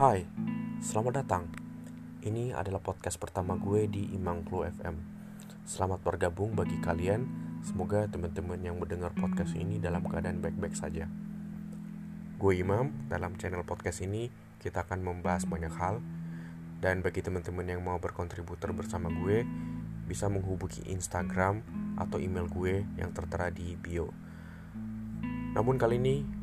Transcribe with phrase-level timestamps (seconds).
[0.00, 0.24] Hai,
[0.80, 1.44] selamat datang.
[2.24, 4.96] Ini adalah podcast pertama gue di Imang Klu FM.
[5.68, 7.28] Selamat bergabung bagi kalian.
[7.60, 11.04] Semoga teman-teman yang mendengar podcast ini dalam keadaan baik-baik saja.
[12.40, 14.32] Gue Imam, dalam channel podcast ini
[14.64, 16.00] kita akan membahas banyak hal.
[16.80, 19.44] Dan bagi teman-teman yang mau berkontributor bersama gue,
[20.08, 21.60] bisa menghubungi Instagram
[22.00, 24.08] atau email gue yang tertera di bio.
[25.52, 26.40] Namun kali ini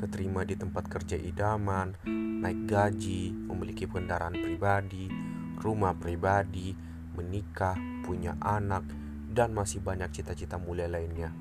[0.00, 1.94] keterima di tempat kerja idaman,
[2.42, 5.06] naik gaji, memiliki kendaraan pribadi,
[5.62, 6.74] rumah pribadi,
[7.16, 8.84] menikah, punya anak,
[9.32, 11.32] dan masih banyak cita-cita mulia lainnya.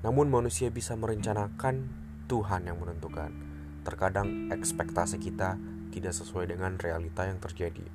[0.00, 1.90] Namun manusia bisa merencanakan,
[2.30, 3.34] Tuhan yang menentukan.
[3.82, 5.58] Terkadang ekspektasi kita
[5.90, 7.86] tidak sesuai dengan realita yang terjadi.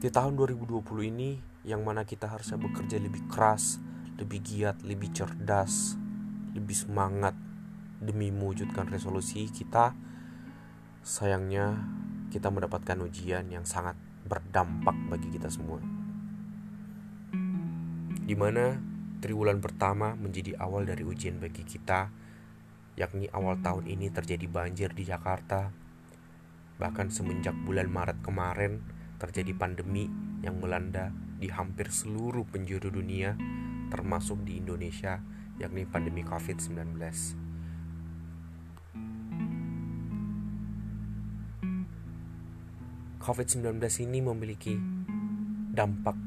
[0.00, 0.80] Di tahun 2020
[1.12, 1.30] ini,
[1.66, 3.76] yang mana kita harusnya bekerja lebih keras,
[4.16, 5.98] lebih giat, lebih cerdas,
[6.56, 7.36] lebih semangat
[8.00, 9.92] demi mewujudkan resolusi kita
[11.04, 11.76] sayangnya
[12.30, 15.82] kita mendapatkan ujian yang sangat berdampak bagi kita semua
[18.24, 18.78] di mana
[19.18, 22.08] triwulan pertama menjadi awal dari ujian bagi kita
[22.94, 25.74] yakni awal tahun ini terjadi banjir di Jakarta
[26.78, 28.80] bahkan semenjak bulan Maret kemarin
[29.20, 30.08] terjadi pandemi
[30.40, 33.36] yang melanda di hampir seluruh penjuru dunia
[33.90, 35.20] termasuk di Indonesia
[35.60, 37.49] yakni pandemi COVID-19.
[43.30, 43.78] COVID-19
[44.10, 44.74] ini memiliki
[45.70, 46.18] dampak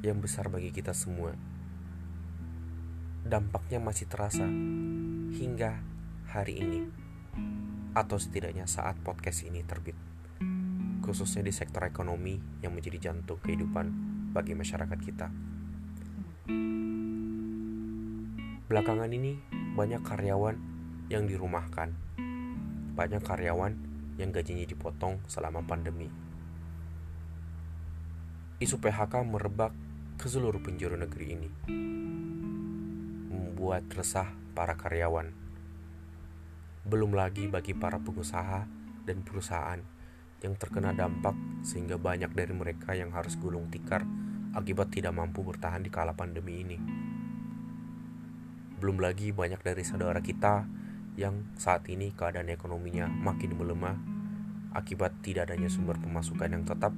[0.00, 1.36] yang besar bagi kita semua.
[3.20, 4.48] Dampaknya masih terasa
[5.36, 5.76] hingga
[6.32, 6.88] hari ini,
[7.92, 9.92] atau setidaknya saat podcast ini terbit,
[11.04, 13.92] khususnya di sektor ekonomi yang menjadi jantung kehidupan
[14.32, 15.28] bagi masyarakat kita.
[18.72, 19.36] Belakangan ini
[19.76, 20.56] banyak karyawan
[21.12, 21.92] yang dirumahkan.
[22.96, 23.76] Banyak karyawan
[24.16, 26.27] yang gajinya dipotong selama pandemi.
[28.58, 29.70] Isu PHK merebak
[30.18, 31.46] ke seluruh penjuru negeri ini.
[33.30, 35.30] Membuat resah para karyawan.
[36.82, 38.66] Belum lagi bagi para pengusaha
[39.06, 39.78] dan perusahaan
[40.42, 44.02] yang terkena dampak sehingga banyak dari mereka yang harus gulung tikar
[44.58, 46.78] akibat tidak mampu bertahan di kala pandemi ini.
[48.74, 50.66] Belum lagi banyak dari saudara kita
[51.14, 53.94] yang saat ini keadaan ekonominya makin melemah
[54.74, 56.90] akibat tidak adanya sumber pemasukan yang tetap.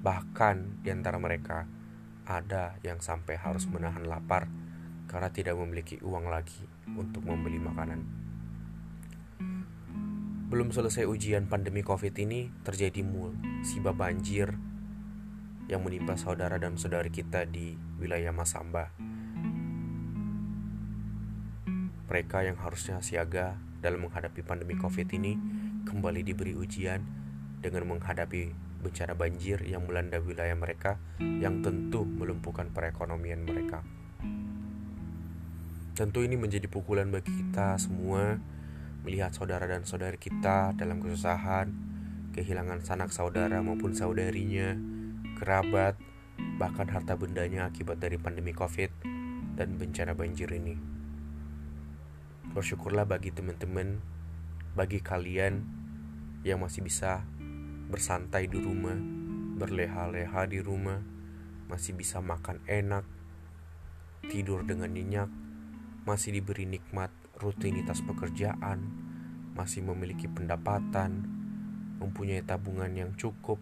[0.00, 1.66] Bahkan di antara mereka
[2.28, 4.46] ada yang sampai harus menahan lapar
[5.08, 8.00] karena tidak memiliki uang lagi untuk membeli makanan.
[10.48, 14.56] Belum selesai ujian pandemi Covid ini, terjadi musibah banjir
[15.68, 18.88] yang menimpa saudara dan saudari kita di wilayah Masamba
[22.08, 25.36] mereka yang harusnya siaga dalam menghadapi pandemi COVID ini
[25.84, 27.04] kembali diberi ujian
[27.60, 33.82] dengan menghadapi bencana banjir yang melanda wilayah mereka yang tentu melumpuhkan perekonomian mereka.
[35.98, 38.38] Tentu ini menjadi pukulan bagi kita semua
[39.02, 41.74] melihat saudara dan saudari kita dalam kesusahan,
[42.38, 44.78] kehilangan sanak saudara maupun saudarinya,
[45.42, 45.98] kerabat,
[46.58, 48.90] bahkan harta bendanya akibat dari pandemi COVID
[49.58, 50.78] dan bencana banjir ini.
[52.54, 53.98] Bersyukurlah bagi teman-teman,
[54.78, 55.66] bagi kalian
[56.46, 57.26] yang masih bisa
[57.88, 58.96] bersantai di rumah,
[59.56, 61.00] berleha-leha di rumah,
[61.72, 63.04] masih bisa makan enak,
[64.28, 65.32] tidur dengan nyenyak,
[66.04, 67.08] masih diberi nikmat
[67.40, 68.84] rutinitas pekerjaan,
[69.56, 71.24] masih memiliki pendapatan,
[71.96, 73.56] mempunyai tabungan yang cukup,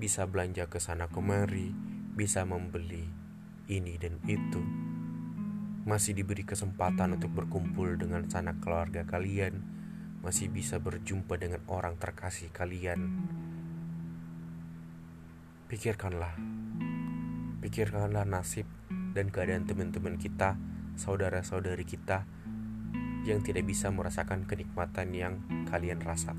[0.00, 1.70] bisa belanja ke sana kemari,
[2.16, 3.06] bisa membeli
[3.70, 4.62] ini dan itu.
[5.82, 9.81] Masih diberi kesempatan untuk berkumpul dengan sanak keluarga kalian,
[10.22, 13.26] masih bisa berjumpa dengan orang terkasih kalian.
[15.66, 16.38] Pikirkanlah,
[17.58, 18.70] pikirkanlah nasib
[19.12, 20.54] dan keadaan teman-teman kita,
[20.94, 22.22] saudara-saudari kita
[23.26, 25.34] yang tidak bisa merasakan kenikmatan yang
[25.66, 26.34] kalian rasa.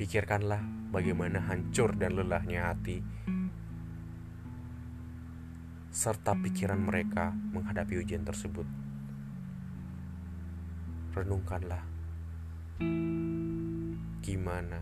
[0.00, 3.00] Pikirkanlah bagaimana hancur dan lelahnya hati
[5.92, 8.64] serta pikiran mereka menghadapi ujian tersebut.
[11.12, 12.01] Renungkanlah.
[14.22, 14.80] Gimana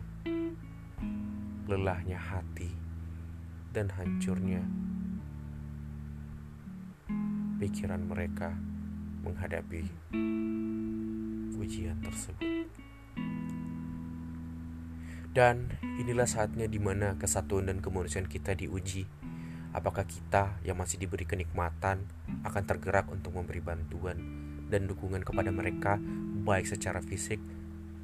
[1.67, 2.71] lelahnya hati
[3.71, 4.63] dan hancurnya
[7.63, 8.57] pikiran mereka
[9.21, 9.85] menghadapi
[11.61, 12.67] ujian tersebut.
[15.31, 15.71] Dan
[16.03, 19.07] inilah saatnya di mana kesatuan dan kemanusiaan kita diuji.
[19.71, 22.03] Apakah kita yang masih diberi kenikmatan
[22.43, 24.19] akan tergerak untuk memberi bantuan
[24.67, 26.03] dan dukungan kepada mereka
[26.43, 27.39] baik secara fisik,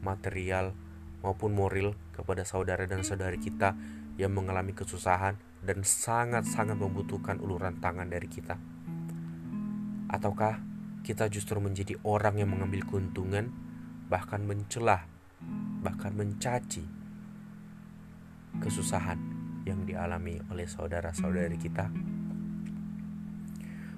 [0.07, 0.71] material,
[1.27, 3.75] maupun moral kepada saudara dan saudari kita
[4.15, 5.35] yang mengalami kesusahan
[5.67, 8.55] dan sangat-sangat membutuhkan uluran tangan dari kita.
[10.07, 10.63] Ataukah
[11.03, 13.51] kita justru menjadi orang yang mengambil keuntungan,
[14.07, 15.03] bahkan mencelah,
[15.83, 16.87] bahkan mencaci
[18.63, 19.19] kesusahan
[19.67, 21.91] yang dialami oleh saudara-saudari kita?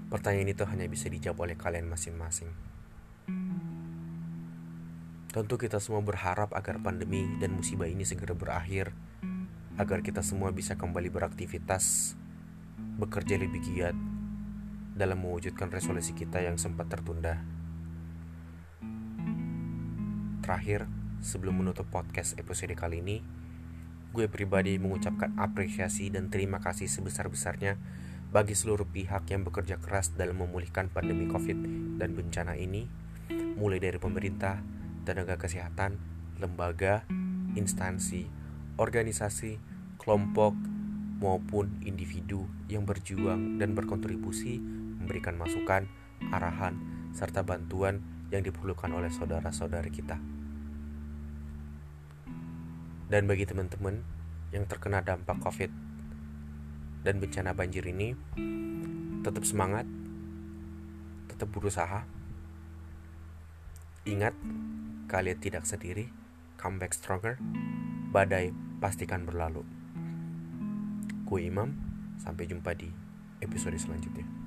[0.08, 2.48] Pertanyaan itu hanya bisa dijawab oleh kalian masing-masing.
[5.28, 8.96] Tentu kita semua berharap agar pandemi dan musibah ini segera berakhir,
[9.76, 12.16] agar kita semua bisa kembali beraktivitas,
[12.96, 13.92] bekerja lebih giat
[14.96, 17.44] dalam mewujudkan resolusi kita yang sempat tertunda.
[20.40, 20.88] Terakhir,
[21.20, 23.20] sebelum menutup podcast episode kali ini,
[24.16, 27.76] gue pribadi mengucapkan apresiasi dan terima kasih sebesar-besarnya
[28.32, 31.58] bagi seluruh pihak yang bekerja keras dalam memulihkan pandemi COVID
[32.00, 32.88] dan bencana ini,
[33.60, 34.77] mulai dari pemerintah,
[35.08, 35.96] tenaga kesehatan,
[36.36, 37.08] lembaga,
[37.56, 38.28] instansi,
[38.76, 39.56] organisasi,
[39.96, 40.52] kelompok,
[41.18, 44.60] maupun individu yang berjuang dan berkontribusi
[45.00, 45.88] memberikan masukan,
[46.30, 46.78] arahan,
[47.10, 50.20] serta bantuan yang diperlukan oleh saudara-saudari kita.
[53.08, 54.04] Dan bagi teman-teman
[54.52, 55.72] yang terkena dampak COVID
[57.02, 58.12] dan bencana banjir ini,
[59.24, 59.88] tetap semangat,
[61.32, 62.04] tetap berusaha.
[64.04, 64.36] Ingat,
[65.08, 66.12] kalian tidak sendiri,
[66.60, 67.40] come back stronger,
[68.12, 69.64] badai pastikan berlalu.
[71.24, 71.72] Gue Imam,
[72.20, 72.92] sampai jumpa di
[73.40, 74.37] episode selanjutnya.